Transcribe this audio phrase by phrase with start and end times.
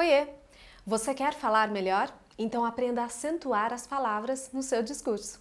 [0.00, 0.28] Oiê!
[0.86, 2.10] Você quer falar melhor?
[2.38, 5.38] Então aprenda a acentuar as palavras no seu discurso.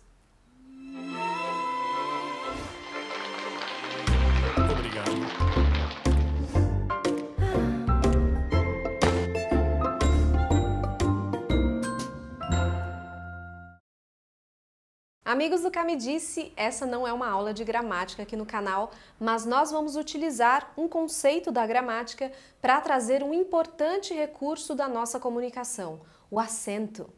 [15.39, 19.45] Amigos do Cami Disse, essa não é uma aula de gramática aqui no canal, mas
[19.45, 22.29] nós vamos utilizar um conceito da gramática
[22.61, 27.09] para trazer um importante recurso da nossa comunicação, o acento.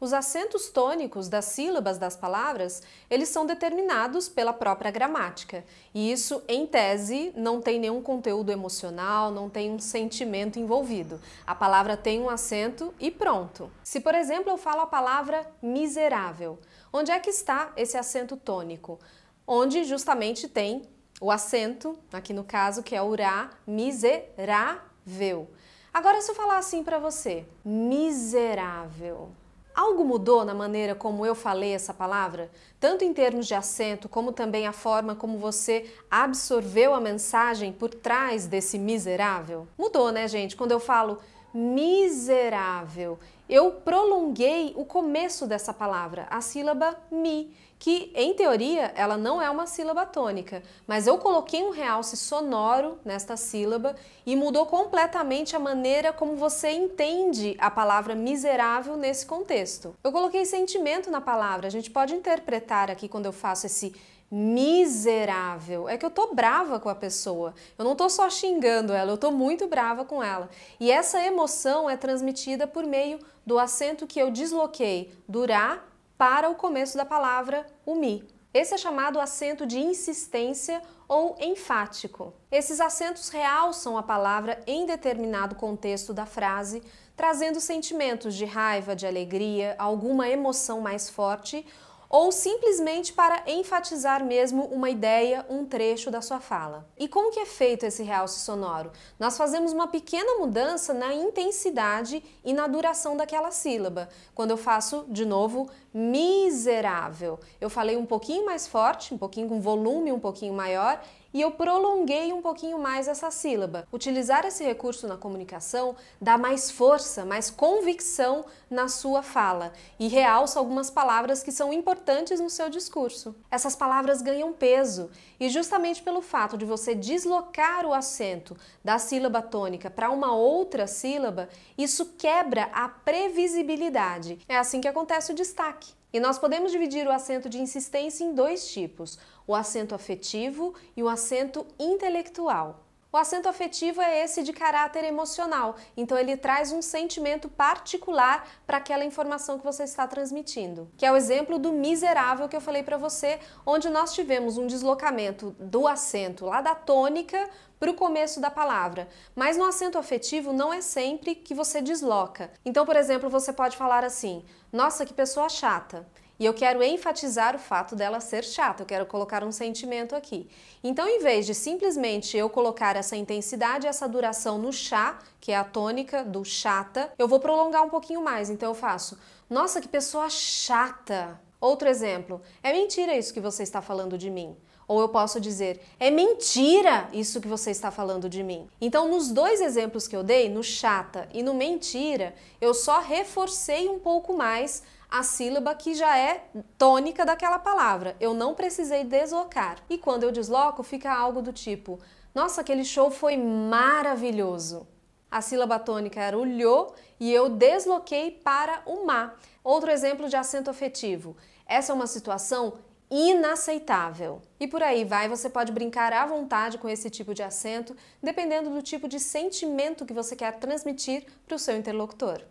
[0.00, 5.62] Os acentos tônicos das sílabas das palavras, eles são determinados pela própria gramática.
[5.92, 11.20] E isso, em tese, não tem nenhum conteúdo emocional, não tem um sentimento envolvido.
[11.46, 13.70] A palavra tem um acento e pronto.
[13.84, 16.58] Se, por exemplo, eu falo a palavra miserável,
[16.90, 18.98] onde é que está esse acento tônico?
[19.46, 20.80] Onde justamente tem
[21.20, 25.46] o acento, aqui no caso, que é o ra, miserável.
[25.92, 29.30] Agora, se eu falar assim para você, miserável,
[29.74, 32.50] Algo mudou na maneira como eu falei essa palavra?
[32.78, 37.90] Tanto em termos de acento, como também a forma como você absorveu a mensagem por
[37.94, 39.68] trás desse miserável?
[39.78, 40.56] Mudou, né, gente?
[40.56, 41.18] Quando eu falo
[41.52, 49.40] miserável, eu prolonguei o começo dessa palavra, a sílaba mi, que em teoria ela não
[49.40, 55.56] é uma sílaba tônica, mas eu coloquei um realce sonoro nesta sílaba e mudou completamente
[55.56, 59.96] a maneira como você entende a palavra miserável nesse contexto.
[60.04, 63.94] Eu coloquei sentimento na palavra, a gente pode interpretar aqui quando eu faço esse
[64.30, 65.88] miserável.
[65.88, 67.54] É que eu tô brava com a pessoa.
[67.76, 70.48] Eu não tô só xingando ela, eu tô muito brava com ela.
[70.78, 75.82] E essa emoção é transmitida por meio do acento que eu desloquei do ra
[76.16, 78.28] para o começo da palavra o mi.
[78.52, 82.32] Esse é chamado acento de insistência ou enfático.
[82.52, 86.82] Esses acentos realçam a palavra em determinado contexto da frase,
[87.16, 91.66] trazendo sentimentos de raiva, de alegria, alguma emoção mais forte
[92.10, 96.84] ou simplesmente para enfatizar mesmo uma ideia, um trecho da sua fala.
[96.98, 98.90] E como que é feito esse realce sonoro?
[99.16, 104.08] Nós fazemos uma pequena mudança na intensidade e na duração daquela sílaba.
[104.34, 109.60] Quando eu faço, de novo, miserável, eu falei um pouquinho mais forte, um pouquinho com
[109.60, 111.00] volume um pouquinho maior
[111.32, 113.86] e eu prolonguei um pouquinho mais essa sílaba.
[113.92, 120.58] Utilizar esse recurso na comunicação dá mais força, mais convicção na sua fala e realça
[120.58, 123.34] algumas palavras que são importantes no seu discurso.
[123.50, 129.40] Essas palavras ganham peso e justamente pelo fato de você deslocar o acento da sílaba
[129.40, 134.38] tônica para uma outra sílaba, isso quebra a previsibilidade.
[134.48, 135.79] É assim que acontece o destaque.
[136.12, 141.02] E nós podemos dividir o acento de insistência em dois tipos: o acento afetivo e
[141.02, 142.89] o acento intelectual.
[143.12, 148.76] O acento afetivo é esse de caráter emocional, então ele traz um sentimento particular para
[148.76, 150.88] aquela informação que você está transmitindo.
[150.96, 154.66] Que é o exemplo do miserável que eu falei para você, onde nós tivemos um
[154.66, 157.50] deslocamento do acento lá da tônica
[157.80, 159.08] para o começo da palavra.
[159.34, 162.52] Mas no acento afetivo não é sempre que você desloca.
[162.64, 166.06] Então, por exemplo, você pode falar assim: "Nossa, que pessoa chata".
[166.40, 170.48] E eu quero enfatizar o fato dela ser chata, eu quero colocar um sentimento aqui.
[170.82, 175.56] Então, em vez de simplesmente eu colocar essa intensidade, essa duração no chá, que é
[175.56, 178.48] a tônica do chata, eu vou prolongar um pouquinho mais.
[178.48, 179.18] Então, eu faço:
[179.50, 181.38] Nossa, que pessoa chata!
[181.60, 184.56] Outro exemplo: É mentira isso que você está falando de mim.
[184.88, 188.68] Ou eu posso dizer, é mentira isso que você está falando de mim.
[188.80, 193.88] Então, nos dois exemplos que eu dei, no chata e no mentira, eu só reforcei
[193.88, 196.44] um pouco mais a sílaba que já é
[196.78, 198.16] tônica daquela palavra.
[198.20, 199.78] Eu não precisei deslocar.
[199.88, 201.98] E quando eu desloco, fica algo do tipo:
[202.34, 204.86] Nossa, aquele show foi maravilhoso.
[205.30, 209.34] A sílaba tônica era o lho e eu desloquei para o ma.
[209.62, 211.36] Outro exemplo de acento afetivo.
[211.66, 212.74] Essa é uma situação
[213.10, 214.40] inaceitável.
[214.58, 218.70] E por aí vai, você pode brincar à vontade com esse tipo de acento, dependendo
[218.70, 222.42] do tipo de sentimento que você quer transmitir para o seu interlocutor.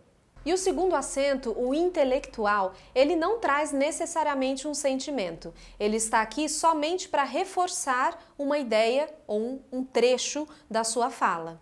[0.44, 5.52] E o segundo acento, o intelectual, ele não traz necessariamente um sentimento.
[5.78, 11.60] Ele está aqui somente para reforçar uma ideia ou um, trecho da sua fala.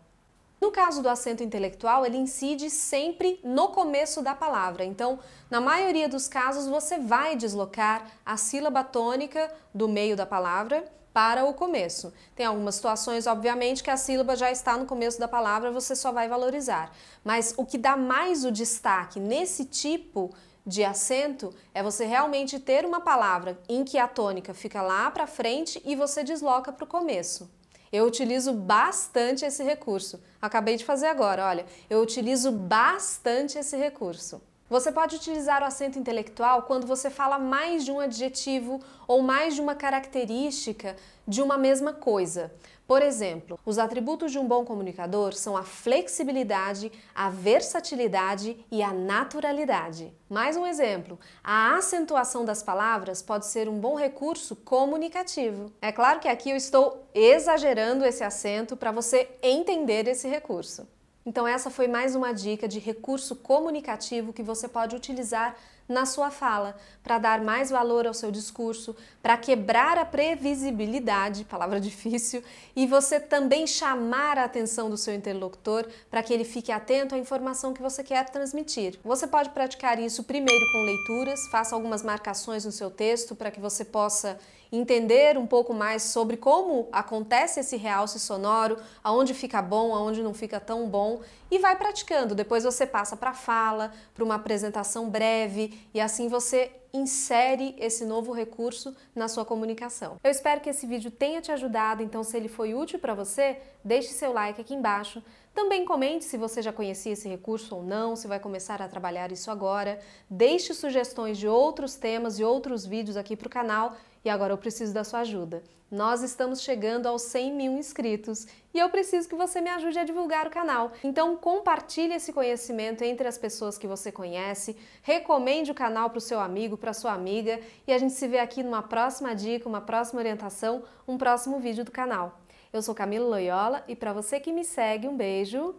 [0.61, 4.85] No caso do acento intelectual, ele incide sempre no começo da palavra.
[4.85, 5.19] Então,
[5.51, 10.85] na maioria dos casos, você vai deslocar a sílaba tônica do meio da palavra
[11.19, 12.13] para o começo.
[12.37, 16.13] Tem algumas situações, obviamente, que a sílaba já está no começo da palavra, você só
[16.13, 16.93] vai valorizar.
[17.25, 20.33] Mas o que dá mais o destaque nesse tipo
[20.65, 25.27] de acento é você realmente ter uma palavra em que a tônica fica lá para
[25.27, 27.51] frente e você desloca para o começo.
[27.91, 30.23] Eu utilizo bastante esse recurso.
[30.41, 31.67] Acabei de fazer agora, olha.
[31.91, 34.41] Eu utilizo bastante esse recurso.
[34.69, 39.55] Você pode utilizar o acento intelectual quando você fala mais de um adjetivo ou mais
[39.55, 40.95] de uma característica
[41.27, 42.53] de uma mesma coisa.
[42.87, 48.93] Por exemplo, os atributos de um bom comunicador são a flexibilidade, a versatilidade e a
[48.93, 50.13] naturalidade.
[50.29, 55.73] Mais um exemplo: a acentuação das palavras pode ser um bom recurso comunicativo.
[55.81, 60.87] É claro que aqui eu estou exagerando esse acento para você entender esse recurso.
[61.29, 65.55] Então, essa foi mais uma dica de recurso comunicativo que você pode utilizar
[65.87, 71.79] na sua fala, para dar mais valor ao seu discurso, para quebrar a previsibilidade, palavra
[71.89, 72.43] difícil,
[72.75, 77.19] e você também chamar a atenção do seu interlocutor para que ele fique atento à
[77.19, 78.99] informação que você quer transmitir.
[79.05, 83.61] Você pode praticar isso primeiro com leituras, faça algumas marcações no seu texto para que
[83.61, 84.39] você possa
[84.71, 90.35] entender um pouco mais sobre como acontece esse realce sonoro, aonde fica bom, aonde não
[90.35, 91.21] fica tão bom
[91.51, 92.35] e vai praticando.
[92.35, 98.33] Depois você passa para fala, para uma apresentação breve e assim você insere esse novo
[98.33, 100.17] recurso na sua comunicação.
[100.23, 103.59] Eu espero que esse vídeo tenha te ajudado, então se ele foi útil para você,
[103.85, 105.23] deixe seu like aqui embaixo.
[105.59, 109.33] Também comente se você já conhecia esse recurso ou não, se vai começar a trabalhar
[109.33, 109.99] isso agora.
[110.31, 114.57] Deixe sugestões de outros temas e outros vídeos aqui para o canal e agora eu
[114.57, 115.65] preciso da sua ajuda.
[115.91, 120.05] Nós estamos chegando aos 100 mil inscritos e eu preciso que você me ajude a
[120.05, 120.93] divulgar o canal.
[121.03, 126.21] Então compartilhe esse conhecimento entre as pessoas que você conhece, recomende o canal para o
[126.21, 129.81] seu amigo, para sua amiga e a gente se vê aqui numa próxima dica, uma
[129.81, 132.39] próxima orientação, um próximo vídeo do canal.
[132.73, 135.75] Eu sou Camila Loyola e para você que me segue, um beijo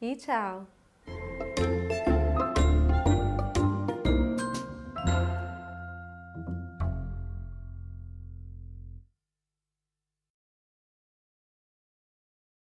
[0.00, 0.66] e tchau!